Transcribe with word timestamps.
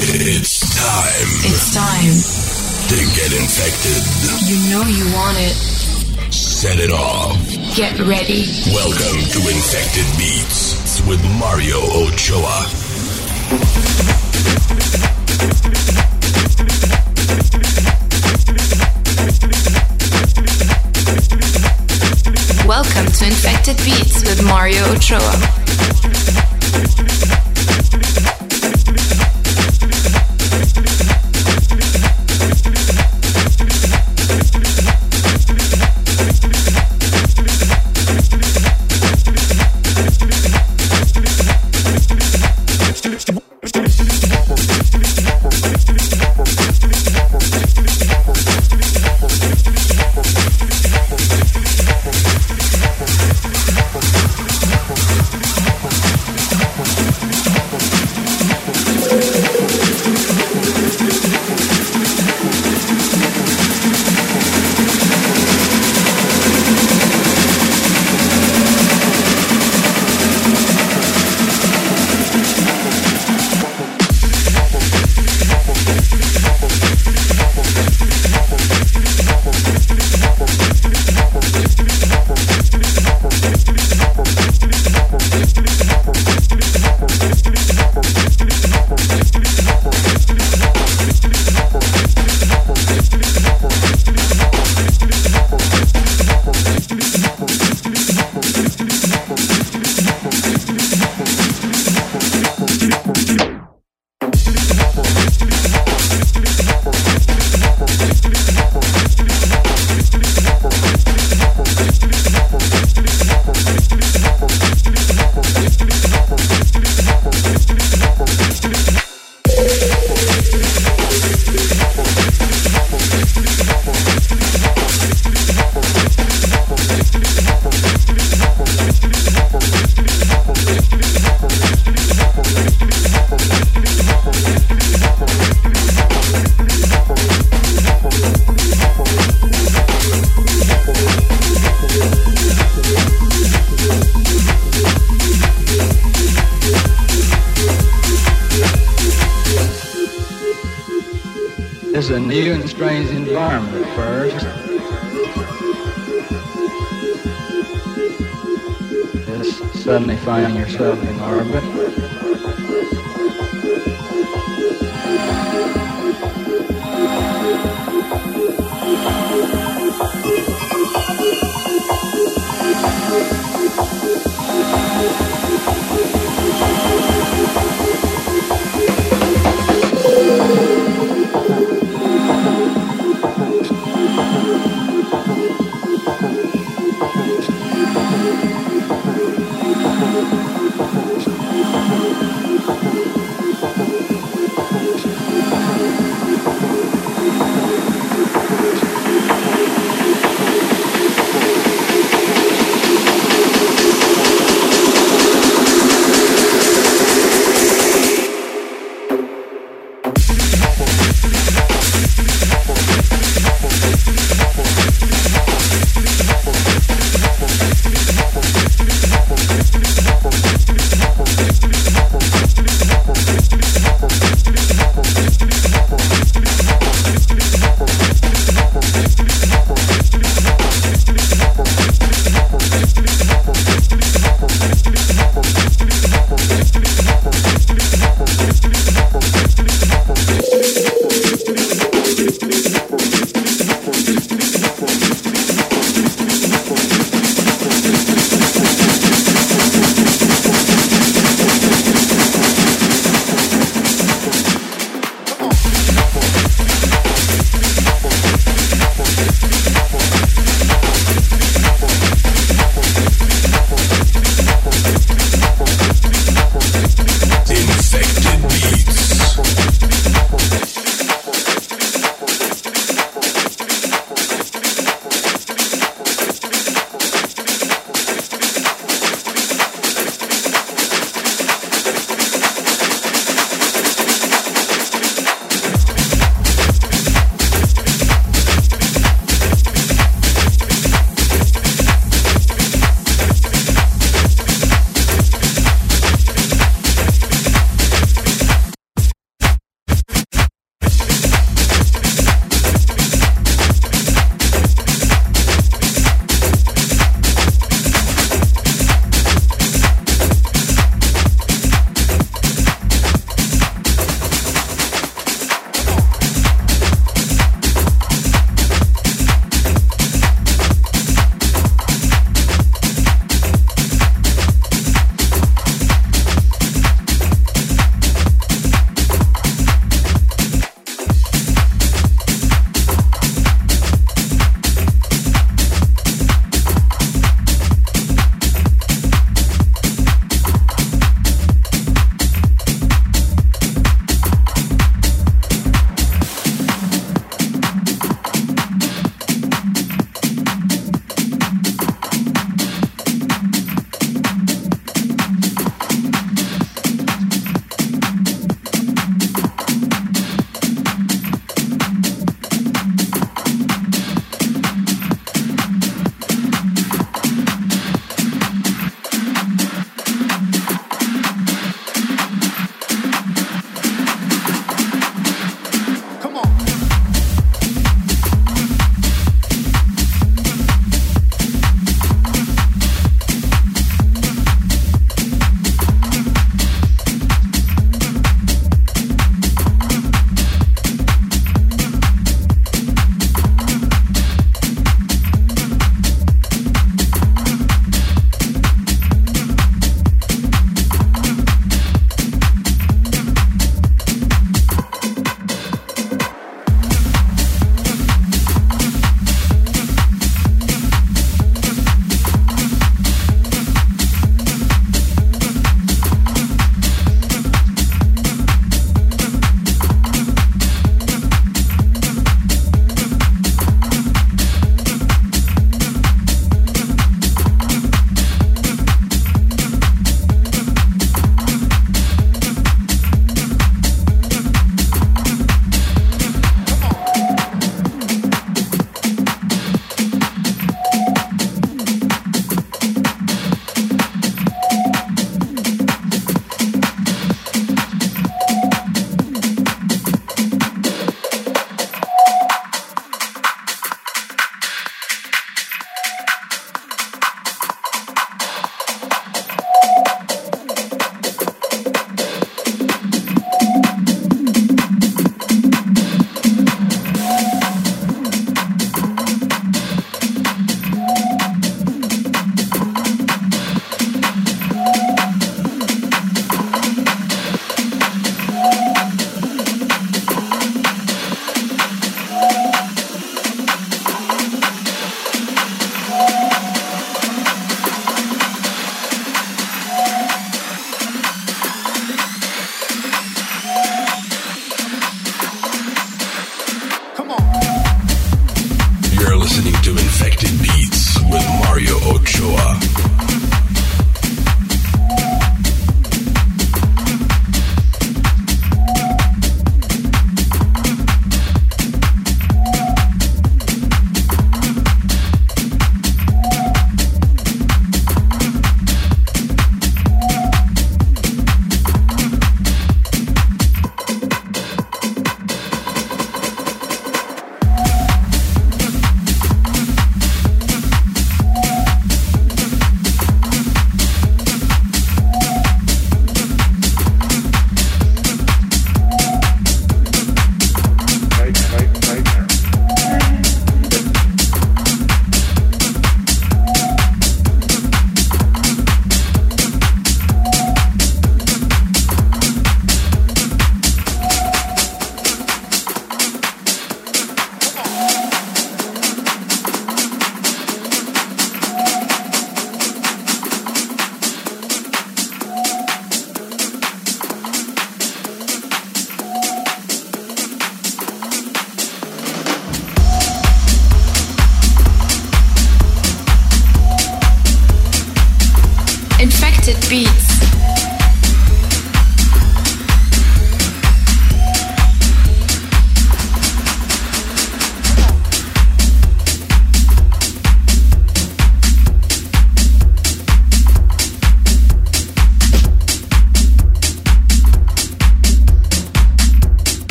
It's 0.00 0.60
time 0.78 1.28
It's 1.42 1.74
time. 1.74 2.14
to 2.86 2.96
get 3.18 3.32
infected. 3.34 3.98
You 4.46 4.70
know 4.70 4.86
you 4.86 5.12
want 5.12 5.36
it. 5.40 5.54
Set 6.32 6.78
it 6.78 6.92
off. 6.92 7.34
Get 7.74 7.98
ready. 8.06 8.46
Welcome 8.72 9.18
to 9.32 9.38
Infected 9.50 10.06
Beats 10.16 11.00
with 11.04 11.20
Mario 11.40 11.78
Ochoa. 11.80 13.68
Welcome 22.66 23.06
to 23.06 23.26
Infected 23.26 23.76
Beats 23.78 24.22
with 24.22 24.42
Mario 24.44 24.82
Ochoa. 24.92 26.38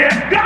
Yeah. 0.00 0.39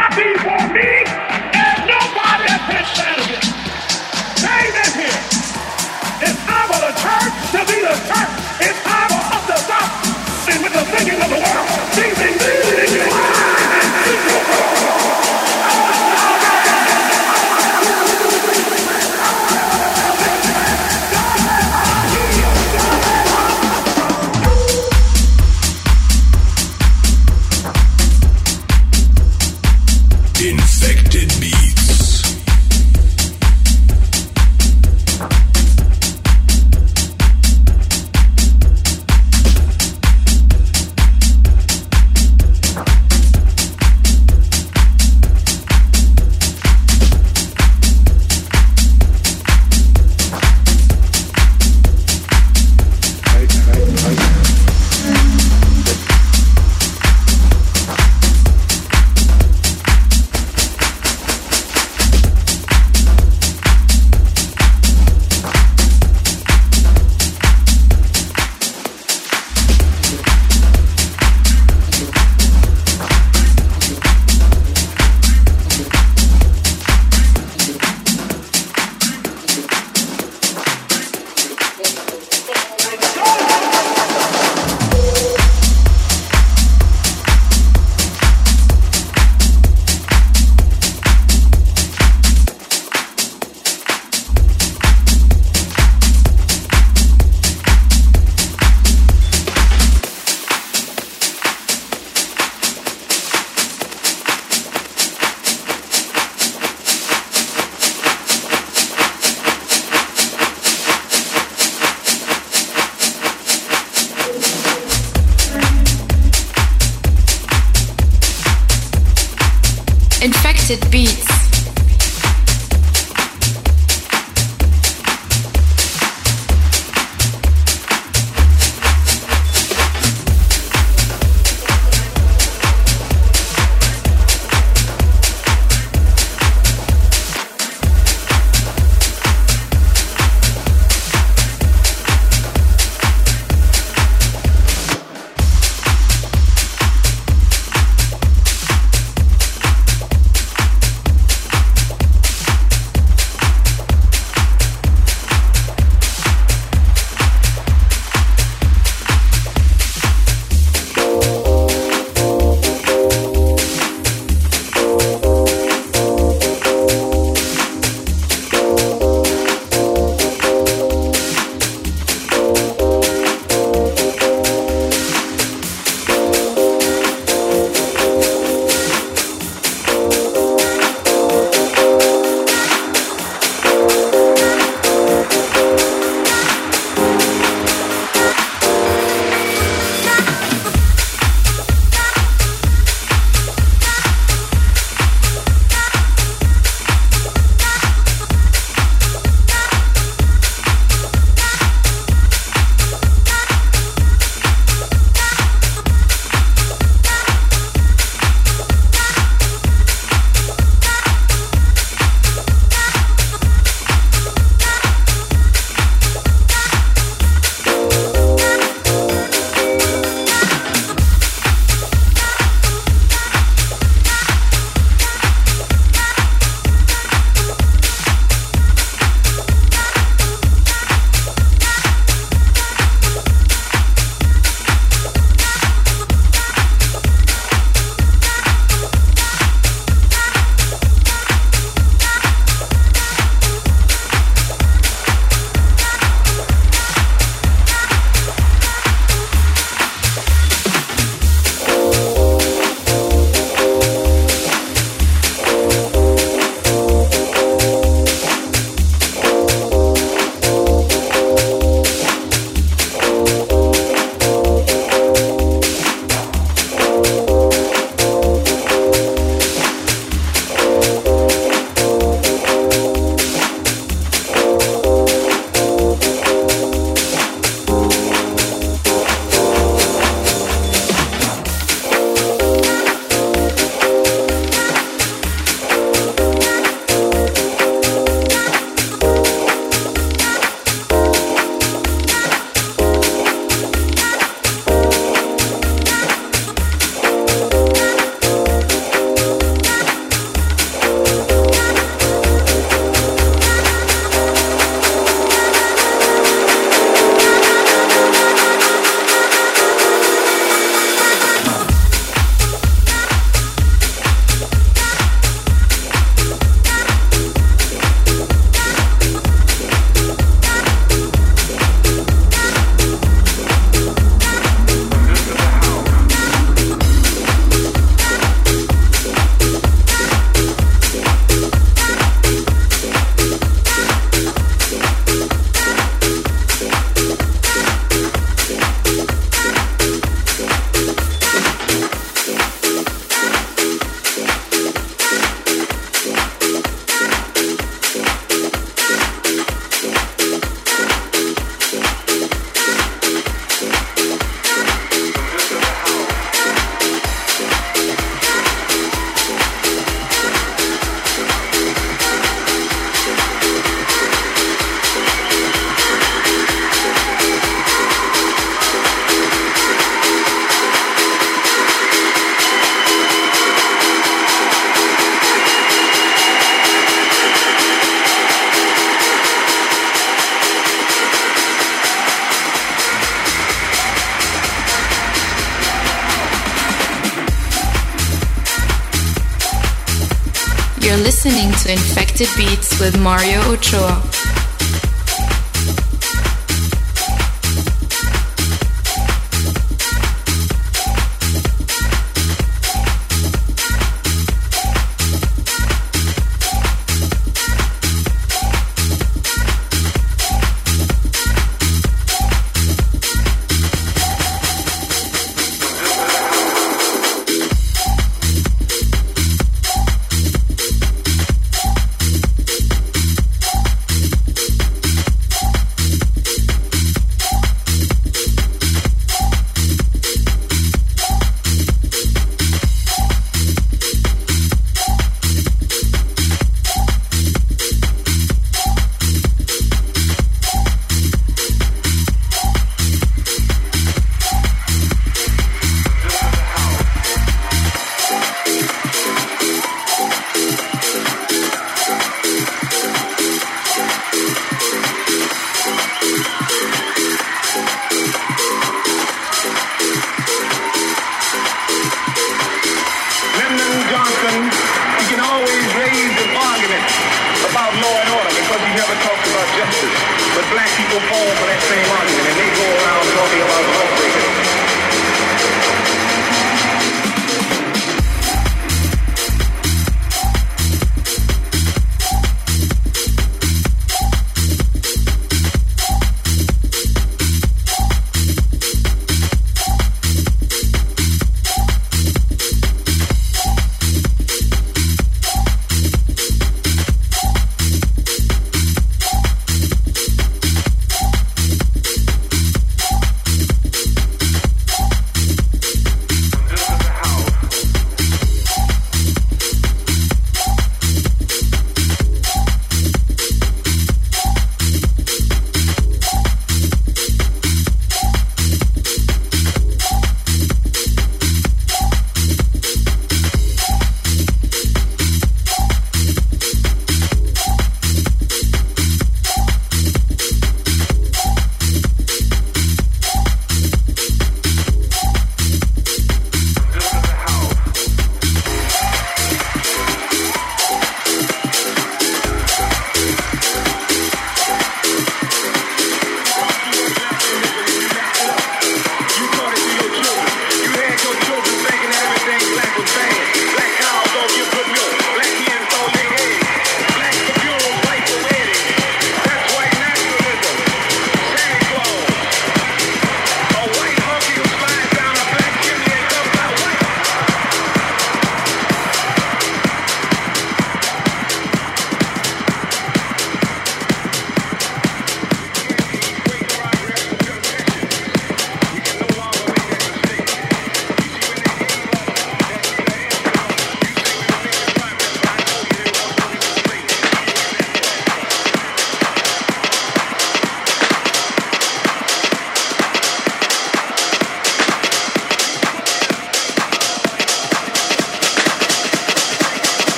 To 391.64 391.72
Infected 391.72 392.28
Beats 392.36 392.78
with 392.78 393.00
Mario 393.00 393.40
Ochoa. 393.50 394.33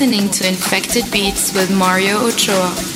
Listening 0.00 0.30
to 0.30 0.46
Infected 0.46 1.10
Beats 1.10 1.52
with 1.52 1.76
Mario 1.76 2.18
Ochoa. 2.18 2.87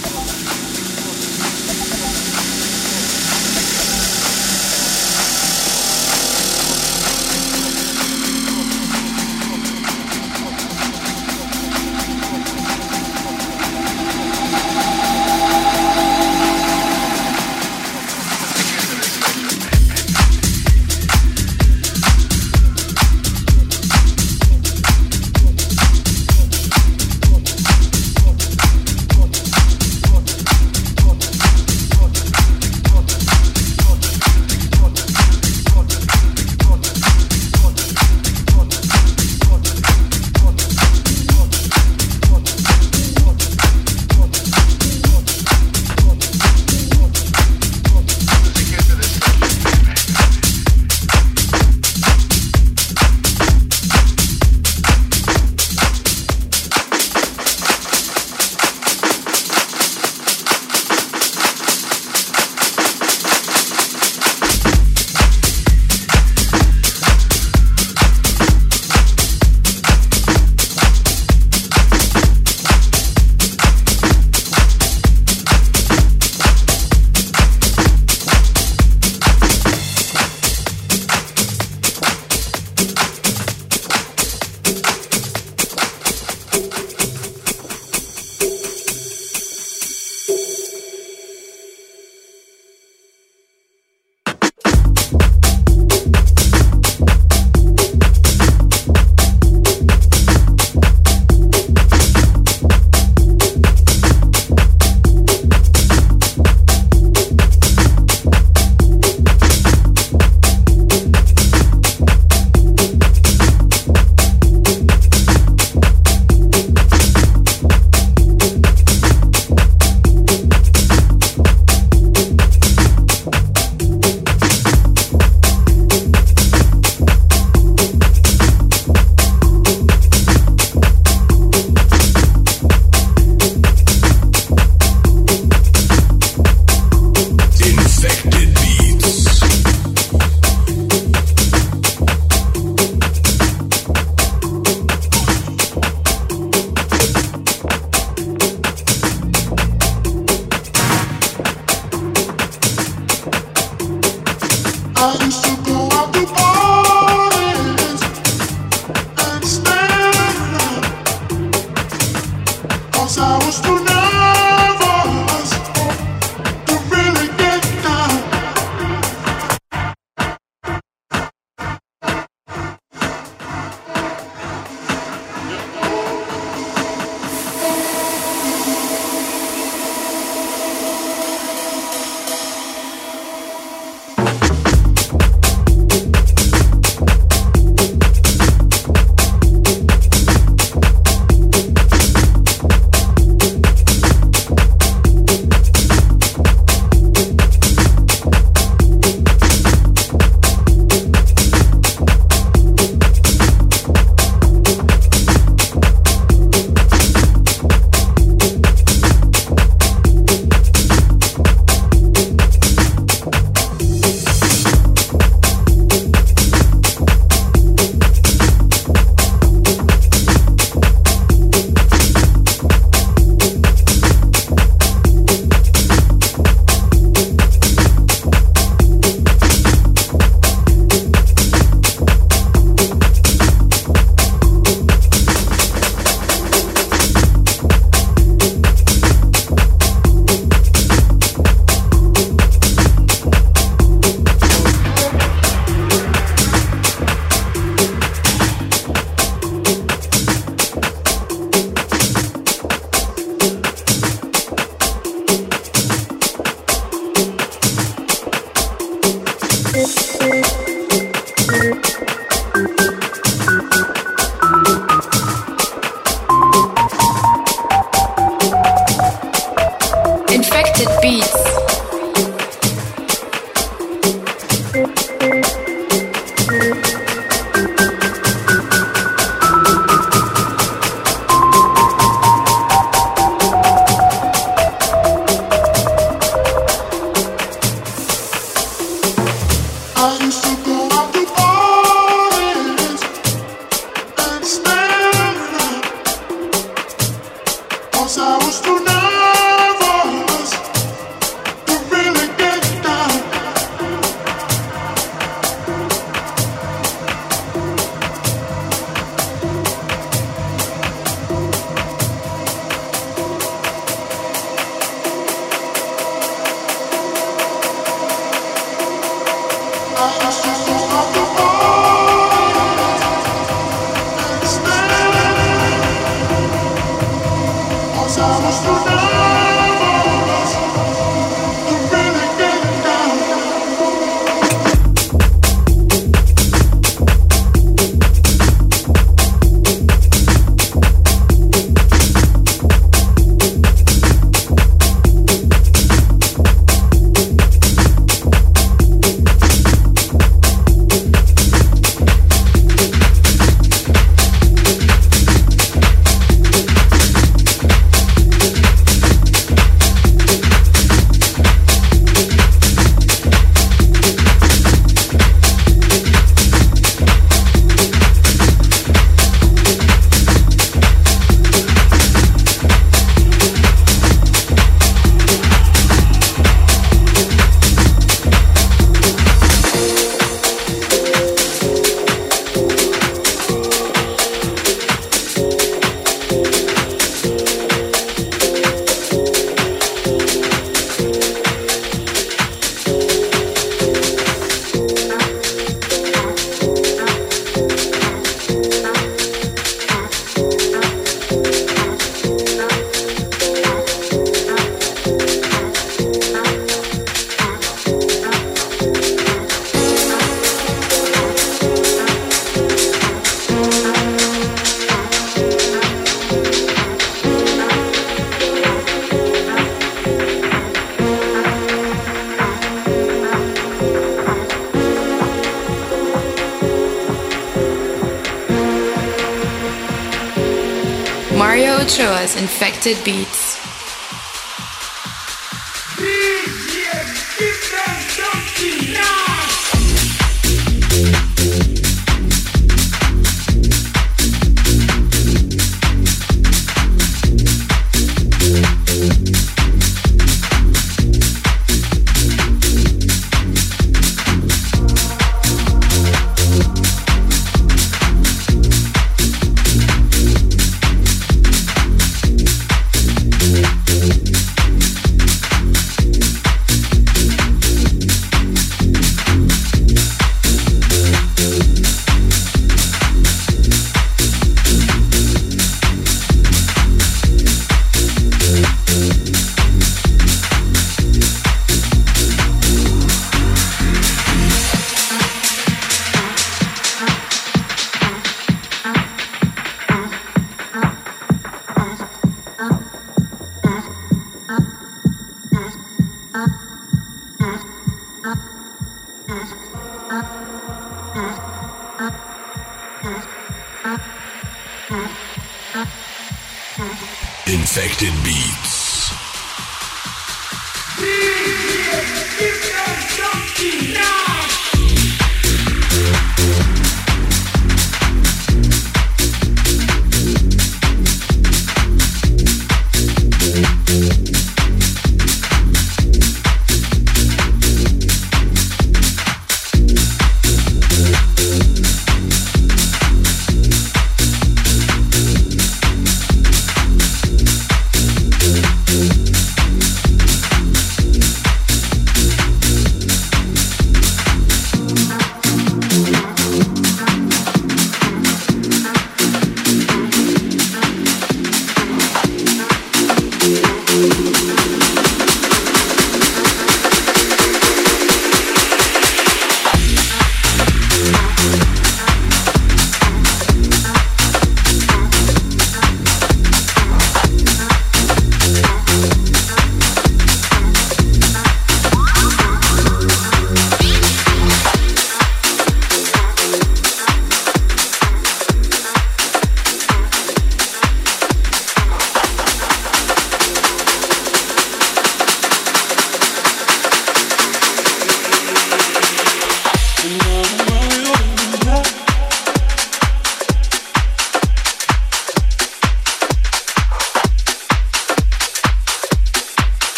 Infected 432.84 433.04
Beats. 433.04 433.31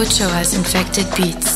Mario 0.00 0.12
Ochoa's 0.14 0.54
Infected 0.54 1.06
Beats. 1.14 1.49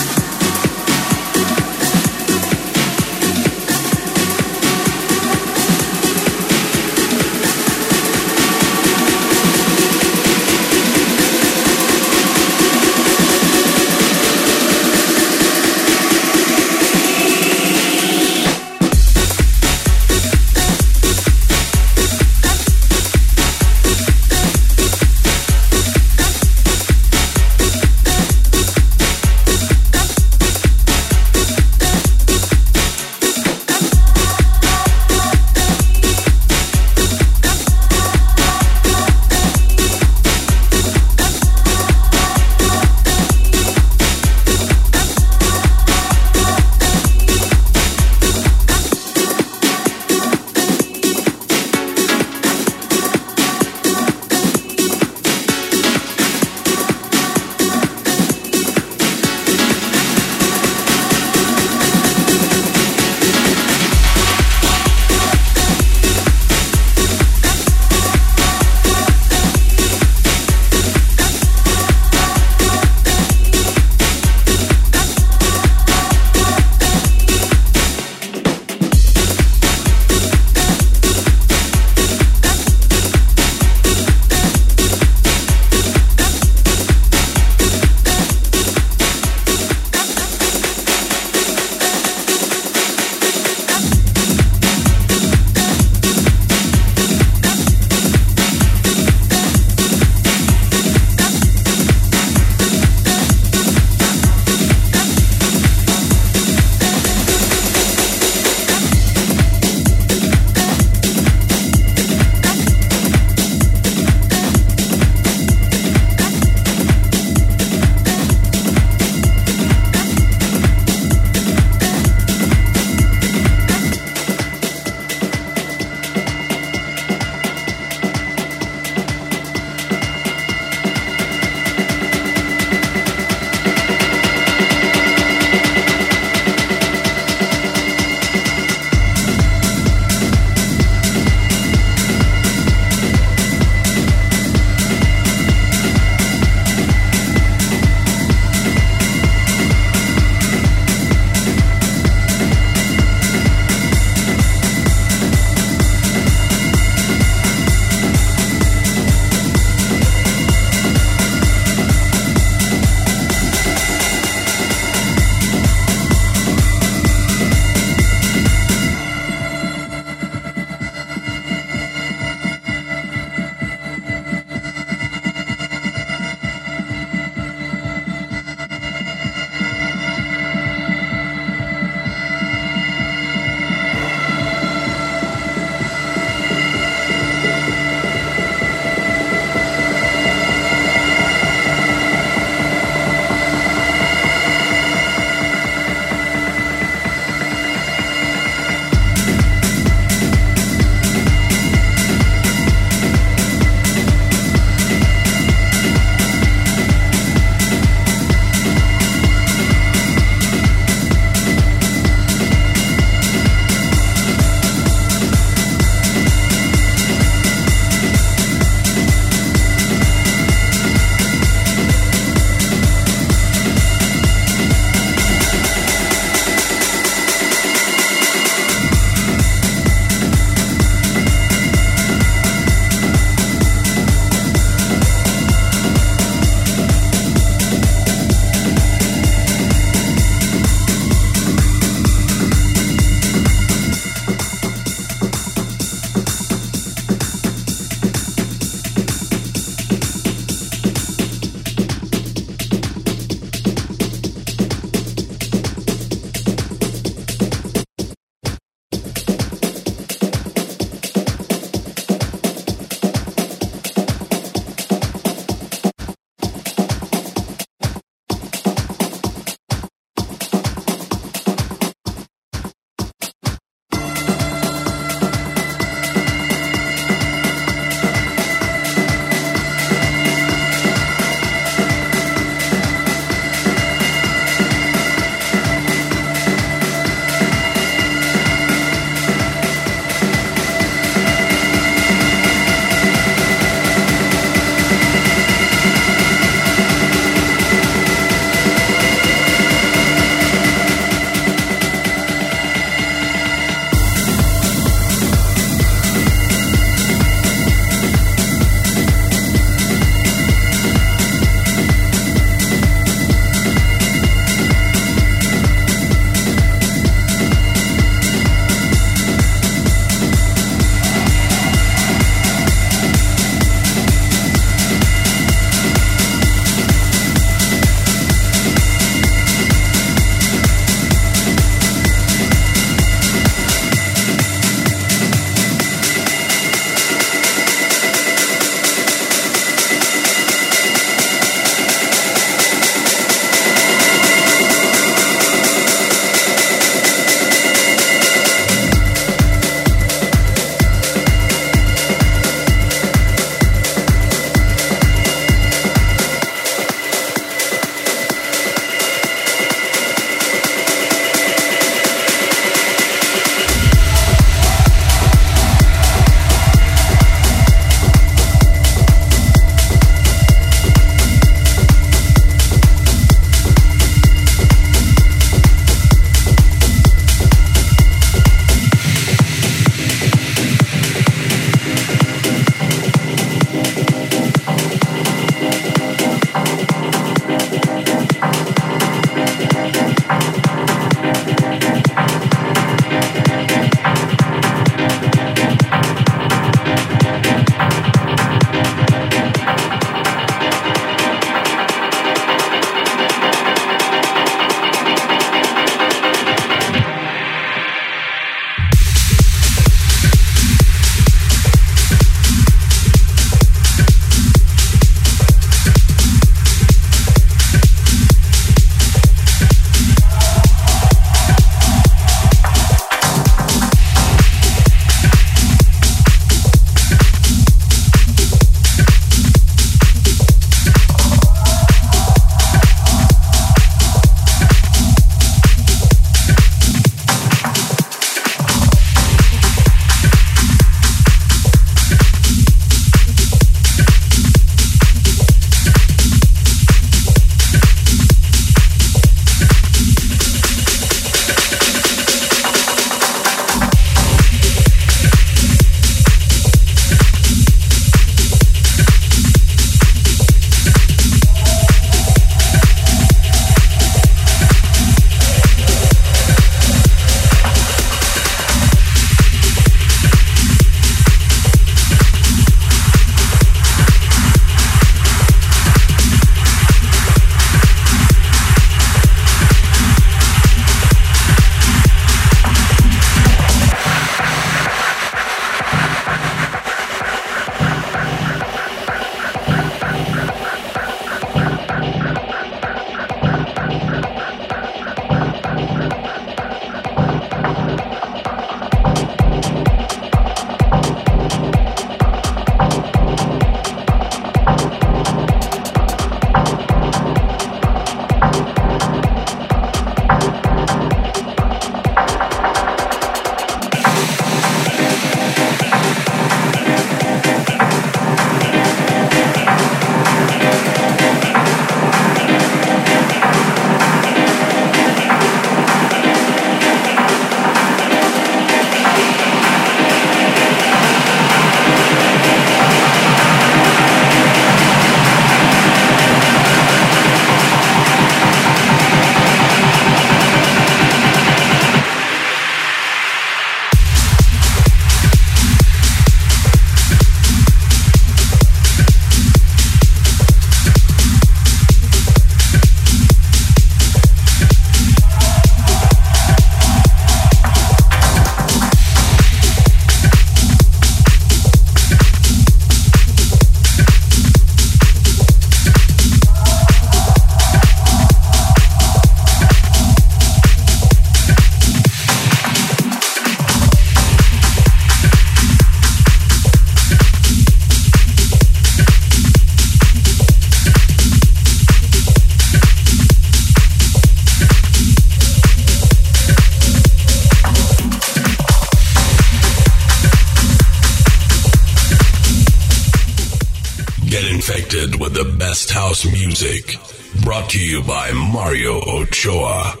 Brought 597.51 597.69
to 597.71 597.85
you 597.85 598.01
by 598.03 598.31
Mario 598.31 599.01
Ochoa. 599.01 600.00